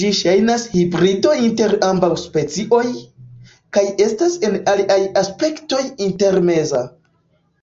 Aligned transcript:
Ĝi 0.00 0.10
ŝajnas 0.18 0.66
hibrido 0.72 1.32
inter 1.46 1.74
ambaŭ 1.88 2.10
specioj, 2.24 2.84
kaj 3.78 3.88
estas 4.10 4.38
en 4.50 4.62
aliaj 4.76 5.02
aspektoj 5.26 5.84
intermeza. 6.12 6.88